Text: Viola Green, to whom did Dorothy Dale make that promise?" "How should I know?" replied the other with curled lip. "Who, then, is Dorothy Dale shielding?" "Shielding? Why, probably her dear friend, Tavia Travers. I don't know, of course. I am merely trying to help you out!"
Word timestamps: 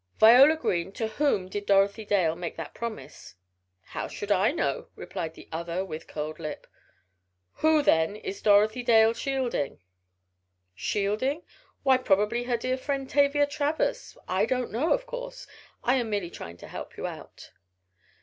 Viola 0.19 0.55
Green, 0.55 0.91
to 0.93 1.07
whom 1.09 1.47
did 1.47 1.67
Dorothy 1.67 2.03
Dale 2.05 2.35
make 2.35 2.55
that 2.57 2.73
promise?" 2.73 3.35
"How 3.83 4.07
should 4.07 4.31
I 4.31 4.51
know?" 4.51 4.87
replied 4.95 5.35
the 5.35 5.47
other 5.51 5.85
with 5.85 6.07
curled 6.07 6.39
lip. 6.39 6.65
"Who, 7.57 7.83
then, 7.83 8.15
is 8.15 8.41
Dorothy 8.41 8.81
Dale 8.81 9.13
shielding?" 9.13 9.79
"Shielding? 10.73 11.43
Why, 11.83 11.97
probably 11.97 12.45
her 12.45 12.57
dear 12.57 12.77
friend, 12.77 13.07
Tavia 13.07 13.45
Travers. 13.45 14.17
I 14.27 14.47
don't 14.47 14.71
know, 14.71 14.91
of 14.91 15.05
course. 15.05 15.45
I 15.83 15.97
am 15.97 16.09
merely 16.09 16.31
trying 16.31 16.57
to 16.57 16.67
help 16.67 16.97
you 16.97 17.05
out!" 17.05 17.51